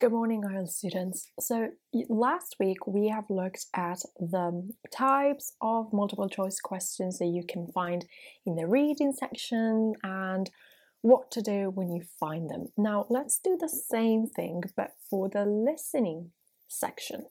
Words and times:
Good 0.00 0.12
morning, 0.12 0.44
IELTS 0.44 0.70
students. 0.70 1.28
So, 1.38 1.72
last 2.08 2.56
week 2.58 2.86
we 2.86 3.08
have 3.08 3.28
looked 3.28 3.66
at 3.74 4.00
the 4.18 4.72
types 4.90 5.52
of 5.60 5.92
multiple 5.92 6.26
choice 6.26 6.58
questions 6.58 7.18
that 7.18 7.26
you 7.26 7.44
can 7.46 7.66
find 7.66 8.06
in 8.46 8.56
the 8.56 8.66
reading 8.66 9.12
section 9.12 9.92
and 10.02 10.48
what 11.02 11.30
to 11.32 11.42
do 11.42 11.68
when 11.68 11.92
you 11.92 12.02
find 12.18 12.48
them. 12.48 12.68
Now, 12.78 13.04
let's 13.10 13.38
do 13.44 13.58
the 13.60 13.68
same 13.68 14.26
thing 14.26 14.62
but 14.74 14.92
for 15.10 15.28
the 15.28 15.44
listening 15.44 16.30
section. 16.66 17.26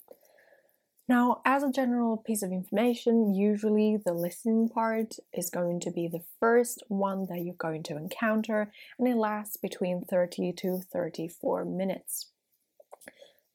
Now, 1.08 1.42
as 1.46 1.64
a 1.64 1.72
general 1.72 2.18
piece 2.18 2.44
of 2.44 2.52
information, 2.52 3.34
usually 3.34 3.98
the 3.98 4.14
listening 4.14 4.70
part 4.70 5.16
is 5.34 5.50
going 5.50 5.80
to 5.80 5.90
be 5.92 6.08
the 6.08 6.24
first 6.40 6.84
one 6.88 7.26
that 7.32 7.42
you're 7.42 7.56
going 7.56 7.82
to 7.86 7.98
encounter 7.98 8.72
and 9.00 9.08
it 9.08 9.18
lasts 9.18 9.58
between 9.58 10.06
30 10.06 10.54
to 10.58 10.82
34 10.94 11.66
minutes 11.66 12.28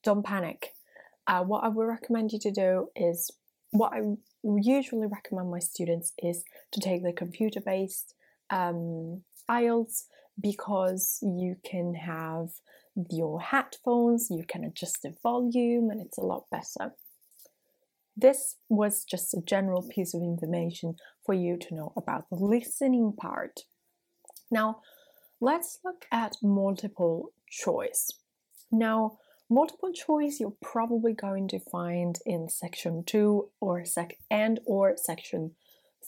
don't 0.04 0.24
panic. 0.24 0.72
Uh, 1.26 1.42
what 1.42 1.64
I 1.64 1.68
would 1.68 1.86
recommend 1.86 2.32
you 2.32 2.38
to 2.40 2.50
do 2.50 2.88
is 2.94 3.30
what 3.70 3.92
I 3.92 4.02
usually 4.44 5.06
recommend 5.06 5.50
my 5.50 5.58
students 5.58 6.12
is 6.22 6.44
to 6.72 6.80
take 6.80 7.02
the 7.02 7.12
computer 7.12 7.60
based 7.60 8.14
um, 8.50 9.22
IELTS 9.50 10.04
because 10.40 11.18
you 11.22 11.56
can 11.64 11.94
have 11.94 12.50
your 13.10 13.40
headphones, 13.40 14.28
you 14.30 14.44
can 14.46 14.64
adjust 14.64 15.02
the 15.02 15.14
volume, 15.22 15.90
and 15.90 16.00
it's 16.00 16.18
a 16.18 16.24
lot 16.24 16.44
better. 16.50 16.92
This 18.16 18.56
was 18.68 19.04
just 19.04 19.34
a 19.34 19.42
general 19.44 19.82
piece 19.82 20.14
of 20.14 20.22
information 20.22 20.96
for 21.24 21.34
you 21.34 21.56
to 21.56 21.74
know 21.74 21.92
about 21.96 22.28
the 22.30 22.36
listening 22.36 23.12
part. 23.16 23.60
Now, 24.50 24.82
let's 25.40 25.80
look 25.84 26.04
at 26.12 26.36
multiple 26.42 27.32
choice. 27.50 28.10
Now, 28.70 29.18
Multiple 29.50 29.92
choice 29.92 30.38
you're 30.40 30.56
probably 30.62 31.12
going 31.12 31.48
to 31.48 31.60
find 31.60 32.18
in 32.24 32.48
section 32.48 33.04
2 33.04 33.50
or 33.60 33.84
sec 33.84 34.16
and 34.30 34.60
or 34.64 34.94
section 34.96 35.52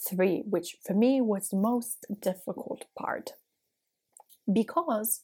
3, 0.08 0.44
which 0.48 0.77
for 0.84 0.94
me 0.94 1.20
was 1.20 1.48
the 1.48 1.56
most 1.56 2.06
difficult 2.20 2.86
part. 2.98 3.33
Because 4.50 5.22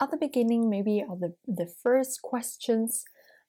at 0.00 0.10
the 0.10 0.16
beginning, 0.16 0.70
maybe 0.70 1.04
of 1.08 1.20
the, 1.20 1.34
the 1.46 1.72
first 1.82 2.22
questions, 2.22 3.04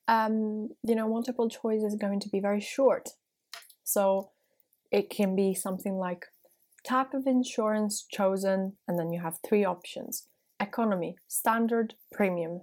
um, 0.06 0.68
you 0.82 0.94
know, 0.94 1.08
multiple 1.08 1.48
choice 1.48 1.82
is 1.82 1.96
going 1.96 2.20
to 2.20 2.28
be 2.28 2.40
very 2.40 2.60
short. 2.60 3.10
So 3.82 4.30
it 4.92 5.10
can 5.10 5.34
be 5.34 5.54
something 5.54 5.94
like 5.94 6.26
type 6.86 7.14
of 7.14 7.26
insurance 7.26 8.04
chosen, 8.08 8.74
and 8.86 8.98
then 8.98 9.12
you 9.12 9.20
have 9.20 9.38
three 9.46 9.64
options 9.64 10.28
economy, 10.60 11.16
standard, 11.26 11.94
premium. 12.12 12.60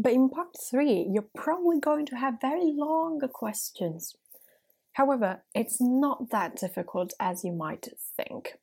But 0.00 0.12
in 0.12 0.28
part 0.28 0.54
three, 0.70 1.08
you're 1.10 1.28
probably 1.34 1.80
going 1.80 2.06
to 2.06 2.14
have 2.14 2.40
very 2.40 2.72
long 2.72 3.18
questions. 3.32 4.14
However, 4.92 5.42
it's 5.56 5.80
not 5.80 6.30
that 6.30 6.54
difficult 6.54 7.14
as 7.18 7.42
you 7.42 7.50
might 7.50 7.88
think. 8.16 8.58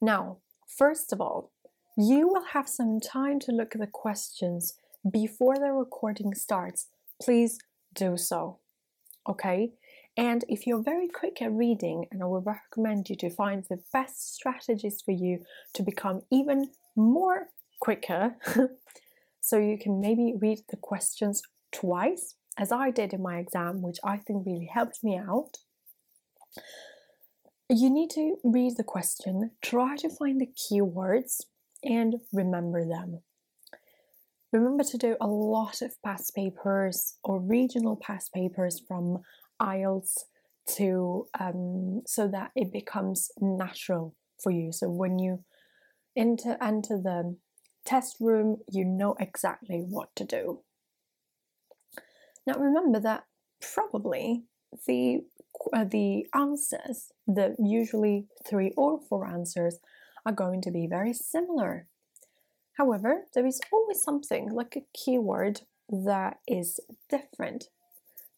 Now, 0.00 0.38
first 0.66 1.12
of 1.12 1.20
all, 1.20 1.52
you 1.96 2.26
will 2.26 2.42
have 2.54 2.68
some 2.68 2.98
time 2.98 3.38
to 3.40 3.52
look 3.52 3.76
at 3.76 3.80
the 3.80 3.86
questions 3.86 4.74
before 5.08 5.56
the 5.56 5.70
recording 5.70 6.34
starts. 6.34 6.88
Please 7.22 7.60
do 7.94 8.16
so. 8.16 8.58
Okay? 9.28 9.74
And 10.16 10.44
if 10.48 10.66
you're 10.66 10.82
very 10.82 11.06
quick 11.06 11.40
at 11.40 11.52
reading, 11.52 12.06
and 12.10 12.20
I 12.20 12.26
would 12.26 12.46
recommend 12.46 13.08
you 13.10 13.16
to 13.16 13.30
find 13.30 13.62
the 13.62 13.80
best 13.92 14.34
strategies 14.34 15.02
for 15.02 15.12
you 15.12 15.44
to 15.74 15.84
become 15.84 16.22
even 16.32 16.70
more 16.96 17.50
quicker 17.80 18.34
So 19.40 19.58
you 19.58 19.78
can 19.78 20.00
maybe 20.00 20.34
read 20.38 20.60
the 20.68 20.76
questions 20.76 21.42
twice, 21.72 22.34
as 22.58 22.72
I 22.72 22.90
did 22.90 23.12
in 23.12 23.22
my 23.22 23.38
exam, 23.38 23.82
which 23.82 23.98
I 24.04 24.18
think 24.18 24.46
really 24.46 24.70
helped 24.72 25.02
me 25.02 25.16
out. 25.16 25.58
You 27.68 27.88
need 27.88 28.10
to 28.10 28.36
read 28.42 28.76
the 28.76 28.84
question, 28.84 29.52
try 29.62 29.96
to 29.96 30.08
find 30.08 30.40
the 30.40 30.48
keywords, 30.48 31.42
and 31.82 32.16
remember 32.32 32.84
them. 32.86 33.20
Remember 34.52 34.82
to 34.82 34.98
do 34.98 35.16
a 35.20 35.28
lot 35.28 35.80
of 35.80 35.94
past 36.02 36.34
papers 36.34 37.16
or 37.22 37.40
regional 37.40 37.96
past 37.96 38.32
papers 38.32 38.82
from 38.86 39.22
IELTS 39.62 40.18
to 40.76 41.26
um, 41.38 42.02
so 42.06 42.28
that 42.28 42.50
it 42.56 42.72
becomes 42.72 43.30
natural 43.40 44.14
for 44.42 44.50
you. 44.50 44.72
So 44.72 44.88
when 44.90 45.18
you 45.18 45.44
enter 46.16 46.56
enter 46.60 47.00
the 47.00 47.36
test 47.90 48.16
room, 48.20 48.58
you 48.70 48.84
know 48.84 49.16
exactly 49.18 49.78
what 49.78 50.14
to 50.14 50.24
do. 50.24 50.60
Now 52.46 52.54
remember 52.54 53.00
that 53.00 53.24
probably 53.74 54.44
the 54.86 55.24
uh, 55.72 55.84
the 55.84 56.26
answers, 56.32 57.12
the 57.26 57.56
usually 57.58 58.26
three 58.48 58.72
or 58.76 59.00
four 59.08 59.26
answers, 59.26 59.78
are 60.24 60.32
going 60.32 60.62
to 60.62 60.70
be 60.70 60.86
very 60.86 61.12
similar. 61.12 61.86
However, 62.78 63.24
there 63.34 63.46
is 63.46 63.60
always 63.72 64.02
something 64.02 64.50
like 64.50 64.76
a 64.76 64.86
keyword 64.94 65.62
that 65.88 66.38
is 66.46 66.78
different. 67.10 67.64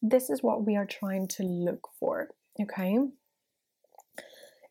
This 0.01 0.31
is 0.31 0.43
what 0.43 0.67
we 0.67 0.75
are 0.75 0.87
trying 0.87 1.29
to 1.29 1.43
look 1.43 1.89
for, 2.01 2.31
okay? 2.61 2.99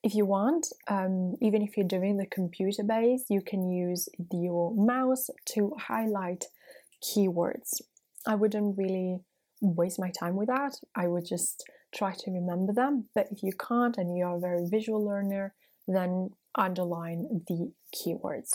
If 0.03 0.15
you 0.15 0.25
want, 0.25 0.67
um, 0.87 1.35
even 1.41 1.61
if 1.61 1.77
you're 1.77 1.87
doing 1.87 2.17
the 2.17 2.25
computer 2.25 2.83
base, 2.83 3.25
you 3.29 3.41
can 3.41 3.69
use 3.69 4.09
your 4.31 4.73
mouse 4.73 5.29
to 5.53 5.75
highlight 5.77 6.45
keywords. 7.03 7.81
I 8.25 8.35
wouldn't 8.35 8.77
really 8.77 9.19
waste 9.61 9.99
my 9.99 10.09
time 10.09 10.35
with 10.35 10.47
that. 10.47 10.73
I 10.95 11.07
would 11.07 11.25
just 11.25 11.63
try 11.93 12.13
to 12.13 12.31
remember 12.31 12.73
them. 12.73 13.05
But 13.13 13.27
if 13.31 13.43
you 13.43 13.53
can't 13.53 13.97
and 13.97 14.17
you're 14.17 14.35
a 14.35 14.39
very 14.39 14.65
visual 14.67 15.05
learner, 15.05 15.53
then 15.87 16.31
underline 16.55 17.43
the 17.47 17.71
keywords. 17.95 18.49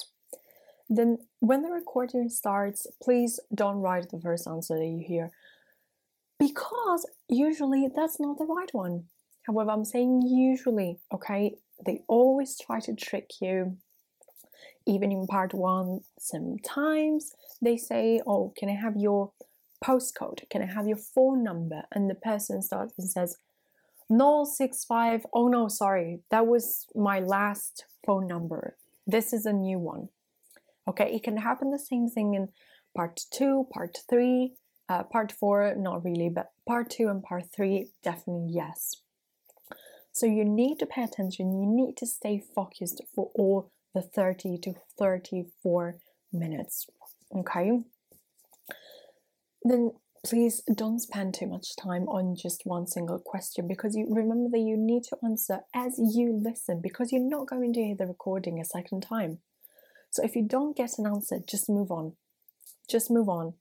Then, 0.88 1.18
when 1.40 1.62
the 1.62 1.70
recording 1.70 2.28
starts, 2.28 2.86
please 3.02 3.40
don't 3.54 3.80
write 3.80 4.10
the 4.10 4.20
first 4.20 4.46
answer 4.46 4.76
that 4.78 4.86
you 4.86 5.04
hear 5.04 5.32
because 6.38 7.08
usually 7.28 7.88
that's 7.94 8.20
not 8.20 8.38
the 8.38 8.44
right 8.44 8.72
one. 8.72 9.04
However, 9.46 9.70
I'm 9.70 9.84
saying 9.84 10.22
usually, 10.22 10.98
okay? 11.12 11.56
They 11.84 12.02
always 12.08 12.58
try 12.58 12.80
to 12.80 12.94
trick 12.94 13.30
you. 13.40 13.76
Even 14.86 15.12
in 15.12 15.26
part 15.26 15.52
one, 15.54 16.00
sometimes 16.18 17.32
they 17.60 17.76
say, 17.76 18.20
Oh, 18.26 18.52
can 18.56 18.68
I 18.68 18.74
have 18.74 18.96
your 18.96 19.32
postcode? 19.84 20.48
Can 20.50 20.62
I 20.62 20.66
have 20.66 20.86
your 20.86 20.96
phone 20.96 21.42
number? 21.42 21.82
And 21.92 22.08
the 22.08 22.14
person 22.14 22.62
starts 22.62 22.94
and 22.98 23.08
says, 23.08 23.36
065. 24.08 25.26
Oh 25.32 25.48
no, 25.48 25.68
sorry, 25.68 26.20
that 26.30 26.46
was 26.46 26.86
my 26.94 27.20
last 27.20 27.84
phone 28.04 28.26
number. 28.26 28.76
This 29.06 29.32
is 29.32 29.46
a 29.46 29.52
new 29.52 29.78
one. 29.78 30.08
Okay, 30.88 31.12
it 31.12 31.24
can 31.24 31.38
happen 31.38 31.70
the 31.70 31.78
same 31.78 32.08
thing 32.08 32.34
in 32.34 32.48
part 32.96 33.20
two, 33.32 33.66
part 33.72 33.98
three, 34.08 34.54
uh, 34.88 35.02
part 35.02 35.32
four, 35.32 35.74
not 35.76 36.04
really, 36.04 36.28
but 36.28 36.52
part 36.66 36.90
two 36.90 37.08
and 37.08 37.22
part 37.22 37.44
three, 37.54 37.90
definitely 38.04 38.50
yes. 38.52 38.96
So 40.16 40.24
you 40.24 40.46
need 40.46 40.78
to 40.78 40.86
pay 40.86 41.02
attention, 41.02 41.52
you 41.52 41.66
need 41.66 41.98
to 41.98 42.06
stay 42.06 42.42
focused 42.54 43.02
for 43.14 43.30
all 43.34 43.70
the 43.94 44.00
30 44.00 44.56
to 44.62 44.72
34 44.98 45.98
minutes. 46.32 46.86
Okay? 47.36 47.82
Then 49.62 49.92
please 50.24 50.62
don't 50.74 51.00
spend 51.00 51.34
too 51.34 51.46
much 51.46 51.76
time 51.76 52.08
on 52.08 52.34
just 52.34 52.62
one 52.64 52.86
single 52.86 53.18
question 53.18 53.68
because 53.68 53.94
you 53.94 54.06
remember 54.08 54.48
that 54.52 54.64
you 54.64 54.78
need 54.78 55.02
to 55.10 55.18
answer 55.22 55.58
as 55.74 55.98
you 55.98 56.32
listen 56.32 56.80
because 56.82 57.12
you're 57.12 57.20
not 57.20 57.46
going 57.46 57.74
to 57.74 57.84
hear 57.84 57.94
the 57.94 58.06
recording 58.06 58.58
a 58.58 58.64
second 58.64 59.02
time. 59.02 59.40
So 60.08 60.24
if 60.24 60.34
you 60.34 60.44
don't 60.48 60.74
get 60.74 60.92
an 60.96 61.06
answer, 61.06 61.40
just 61.46 61.68
move 61.68 61.90
on. 61.90 62.14
Just 62.88 63.10
move 63.10 63.28
on. 63.28 63.52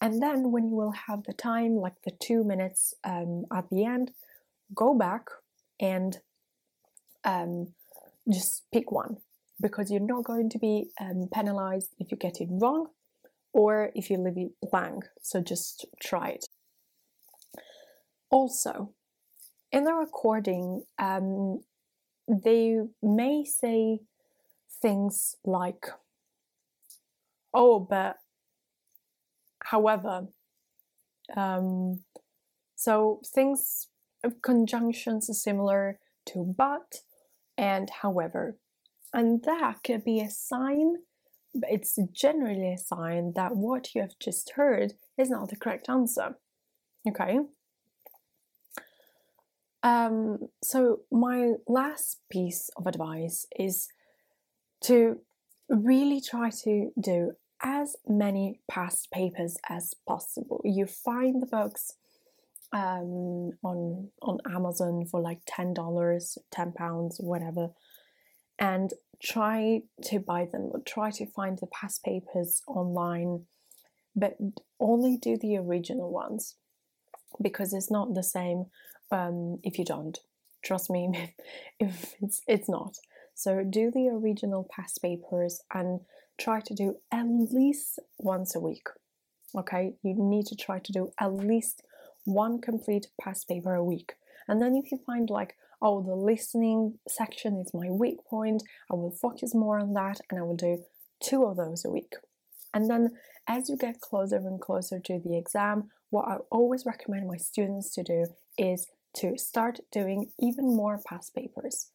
And 0.00 0.22
then 0.22 0.52
when 0.52 0.68
you 0.68 0.74
will 0.74 0.94
have 1.06 1.24
the 1.24 1.34
time, 1.34 1.76
like 1.76 2.00
the 2.06 2.12
two 2.18 2.44
minutes 2.44 2.94
um, 3.04 3.44
at 3.52 3.68
the 3.68 3.84
end, 3.84 4.12
go 4.74 4.94
back, 4.94 5.26
and 5.80 6.18
um, 7.24 7.74
just 8.30 8.64
pick 8.72 8.90
one 8.92 9.18
because 9.60 9.90
you're 9.90 10.00
not 10.00 10.24
going 10.24 10.48
to 10.50 10.58
be 10.58 10.90
um, 11.00 11.28
penalized 11.32 11.94
if 11.98 12.10
you 12.10 12.16
get 12.16 12.40
it 12.40 12.48
wrong 12.50 12.88
or 13.52 13.90
if 13.94 14.10
you 14.10 14.18
leave 14.18 14.38
it 14.38 14.70
blank. 14.70 15.04
So 15.22 15.40
just 15.40 15.86
try 16.00 16.28
it. 16.28 16.46
Also, 18.30 18.92
in 19.72 19.84
the 19.84 19.94
recording, 19.94 20.84
um, 20.98 21.60
they 22.28 22.78
may 23.02 23.44
say 23.44 24.00
things 24.80 25.36
like, 25.44 25.86
oh, 27.52 27.80
but 27.80 28.16
however, 29.64 30.28
um, 31.36 32.00
so 32.76 33.20
things 33.26 33.88
conjunctions 34.42 35.30
similar 35.42 35.98
to 36.26 36.54
but 36.56 37.02
and 37.56 37.90
however. 38.02 38.56
And 39.12 39.42
that 39.44 39.82
could 39.84 40.04
be 40.04 40.20
a 40.20 40.30
sign 40.30 40.96
it's 41.54 41.98
generally 42.12 42.72
a 42.72 42.78
sign 42.78 43.32
that 43.34 43.56
what 43.56 43.94
you 43.94 44.02
have 44.02 44.18
just 44.20 44.50
heard 44.50 44.94
is 45.16 45.30
not 45.30 45.48
the 45.48 45.56
correct 45.56 45.88
answer. 45.88 46.36
Okay. 47.08 47.38
Um, 49.82 50.48
so, 50.62 51.00
my 51.10 51.52
last 51.68 52.18
piece 52.30 52.68
of 52.76 52.86
advice 52.86 53.46
is 53.58 53.88
to 54.82 55.20
really 55.68 56.20
try 56.20 56.50
to 56.50 56.90
do 57.00 57.32
as 57.62 57.96
many 58.06 58.60
past 58.68 59.10
papers 59.12 59.56
as 59.68 59.94
possible. 60.06 60.60
You 60.64 60.86
find 60.86 61.40
the 61.40 61.46
books 61.46 61.94
um, 62.72 63.52
on 63.62 64.10
on 64.22 64.38
Amazon 64.46 65.06
for 65.06 65.20
like 65.20 65.40
ten 65.46 65.74
dollars, 65.74 66.38
ten 66.50 66.72
pounds, 66.72 67.18
whatever, 67.18 67.70
and 68.58 68.92
try 69.22 69.82
to 70.04 70.18
buy 70.18 70.46
them. 70.50 70.70
or 70.72 70.80
Try 70.86 71.10
to 71.12 71.26
find 71.26 71.58
the 71.58 71.66
past 71.66 72.04
papers 72.04 72.62
online, 72.66 73.46
but 74.14 74.36
only 74.78 75.16
do 75.16 75.36
the 75.36 75.56
original 75.56 76.10
ones 76.10 76.56
because 77.40 77.72
it's 77.72 77.90
not 77.90 78.14
the 78.14 78.22
same 78.22 78.66
um, 79.10 79.58
if 79.62 79.78
you 79.78 79.84
don't. 79.84 80.18
Trust 80.62 80.90
me, 80.90 81.32
if 81.80 82.14
it's 82.20 82.42
it's 82.46 82.68
not. 82.68 82.96
So 83.34 83.62
do 83.62 83.90
the 83.92 84.08
original 84.08 84.68
past 84.74 85.00
papers 85.00 85.60
and 85.72 86.00
try 86.38 86.60
to 86.60 86.74
do 86.74 86.96
at 87.12 87.26
least 87.26 88.00
once 88.18 88.54
a 88.54 88.60
week. 88.60 88.88
Okay, 89.56 89.94
you 90.02 90.14
need 90.18 90.46
to 90.46 90.56
try 90.56 90.80
to 90.80 90.92
do 90.92 91.12
at 91.20 91.32
least 91.32 91.82
one 92.28 92.60
complete 92.60 93.08
past 93.20 93.48
paper 93.48 93.74
a 93.74 93.84
week. 93.84 94.14
And 94.46 94.60
then 94.60 94.76
if 94.76 94.92
you 94.92 94.98
find 95.06 95.28
like, 95.30 95.56
oh, 95.80 96.02
the 96.02 96.14
listening 96.14 96.98
section 97.08 97.58
is 97.58 97.72
my 97.74 97.90
weak 97.90 98.18
point, 98.28 98.62
I 98.90 98.94
will 98.94 99.10
focus 99.10 99.54
more 99.54 99.78
on 99.78 99.94
that 99.94 100.20
and 100.30 100.38
I 100.38 100.42
will 100.42 100.56
do 100.56 100.84
two 101.22 101.44
of 101.44 101.56
those 101.56 101.84
a 101.84 101.90
week. 101.90 102.14
And 102.74 102.90
then 102.90 103.10
as 103.46 103.68
you 103.68 103.76
get 103.76 104.00
closer 104.00 104.36
and 104.36 104.60
closer 104.60 105.00
to 105.00 105.18
the 105.18 105.36
exam, 105.36 105.90
what 106.10 106.28
I 106.28 106.36
always 106.50 106.86
recommend 106.86 107.26
my 107.26 107.36
students 107.36 107.94
to 107.94 108.02
do 108.02 108.26
is 108.56 108.86
to 109.16 109.36
start 109.38 109.80
doing 109.90 110.30
even 110.38 110.66
more 110.66 111.00
past 111.06 111.34
papers. 111.34 111.90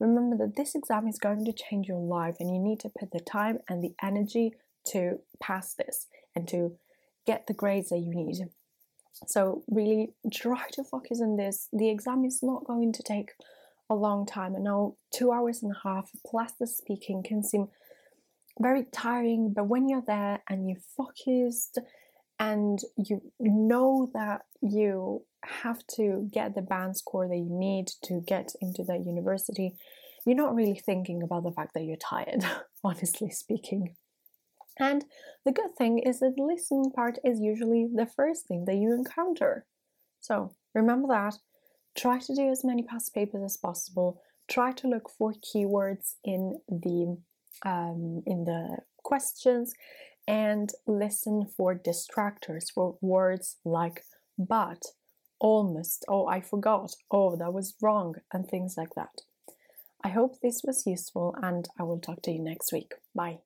Remember 0.00 0.36
that 0.38 0.56
this 0.56 0.74
exam 0.74 1.06
is 1.06 1.18
going 1.18 1.44
to 1.44 1.52
change 1.52 1.88
your 1.88 2.00
life 2.00 2.36
and 2.40 2.54
you 2.54 2.60
need 2.60 2.80
to 2.80 2.88
put 2.88 3.10
the 3.12 3.20
time 3.20 3.58
and 3.68 3.82
the 3.82 3.94
energy 4.02 4.54
to 4.88 5.20
pass 5.40 5.74
this 5.74 6.06
and 6.34 6.48
to 6.48 6.76
get 7.26 7.46
the 7.46 7.54
grades 7.54 7.90
that 7.90 7.98
you 7.98 8.14
need. 8.14 8.48
So, 9.26 9.62
really 9.68 10.14
try 10.32 10.64
to 10.72 10.84
focus 10.84 11.20
on 11.20 11.36
this. 11.36 11.68
The 11.72 11.90
exam 11.90 12.24
is 12.24 12.42
not 12.42 12.64
going 12.64 12.92
to 12.92 13.02
take 13.02 13.30
a 13.90 13.94
long 13.94 14.26
time. 14.26 14.54
I 14.56 14.60
know 14.60 14.96
two 15.12 15.32
hours 15.32 15.62
and 15.62 15.72
a 15.72 15.88
half 15.88 16.10
plus 16.26 16.52
the 16.58 16.66
speaking 16.66 17.22
can 17.22 17.42
seem 17.42 17.68
very 18.60 18.84
tiring, 18.92 19.52
but 19.54 19.68
when 19.68 19.88
you're 19.88 20.04
there 20.06 20.42
and 20.48 20.68
you're 20.68 20.80
focused 20.96 21.78
and 22.38 22.80
you 22.96 23.20
know 23.38 24.10
that 24.14 24.42
you 24.60 25.22
have 25.44 25.86
to 25.86 26.28
get 26.32 26.54
the 26.54 26.62
band 26.62 26.96
score 26.96 27.28
that 27.28 27.36
you 27.36 27.48
need 27.50 27.88
to 28.04 28.22
get 28.26 28.52
into 28.60 28.82
that 28.84 29.04
university, 29.04 29.76
you're 30.24 30.36
not 30.36 30.54
really 30.54 30.78
thinking 30.78 31.22
about 31.22 31.44
the 31.44 31.52
fact 31.52 31.74
that 31.74 31.84
you're 31.84 31.96
tired, 31.96 32.44
honestly 32.84 33.30
speaking. 33.30 33.94
And 34.78 35.04
the 35.44 35.52
good 35.52 35.76
thing 35.76 35.98
is 35.98 36.20
that 36.20 36.34
the 36.36 36.42
listening 36.42 36.90
part 36.90 37.18
is 37.24 37.40
usually 37.40 37.88
the 37.94 38.06
first 38.06 38.46
thing 38.48 38.64
that 38.66 38.76
you 38.76 38.92
encounter. 38.92 39.66
So 40.20 40.54
remember 40.74 41.08
that. 41.08 41.36
Try 41.96 42.18
to 42.18 42.34
do 42.34 42.50
as 42.50 42.64
many 42.64 42.82
past 42.82 43.14
papers 43.14 43.42
as 43.44 43.56
possible. 43.56 44.20
Try 44.48 44.72
to 44.72 44.88
look 44.88 45.08
for 45.08 45.32
keywords 45.32 46.14
in 46.24 46.58
the 46.68 47.16
um, 47.64 48.22
in 48.26 48.44
the 48.44 48.78
questions, 49.04 49.72
and 50.26 50.70
listen 50.86 51.46
for 51.56 51.74
distractors 51.74 52.64
for 52.74 52.98
words 53.00 53.58
like 53.64 54.02
but, 54.36 54.82
almost, 55.38 56.04
oh 56.08 56.26
I 56.26 56.40
forgot, 56.40 56.90
oh 57.10 57.36
that 57.36 57.52
was 57.52 57.74
wrong, 57.80 58.16
and 58.32 58.46
things 58.46 58.74
like 58.76 58.94
that. 58.96 59.22
I 60.02 60.08
hope 60.08 60.40
this 60.40 60.62
was 60.66 60.84
useful, 60.86 61.34
and 61.40 61.68
I 61.78 61.84
will 61.84 62.00
talk 62.00 62.22
to 62.22 62.32
you 62.32 62.42
next 62.42 62.72
week. 62.72 62.92
Bye. 63.14 63.38